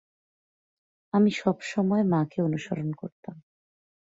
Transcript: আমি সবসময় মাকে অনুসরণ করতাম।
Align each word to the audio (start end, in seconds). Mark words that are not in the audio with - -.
আমি 1.13 1.31
সবসময় 1.31 2.03
মাকে 2.03 2.39
অনুসরণ 2.41 2.89
করতাম। 2.93 3.35